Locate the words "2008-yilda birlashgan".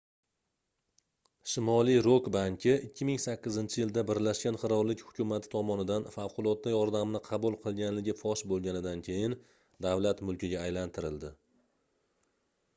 3.01-4.57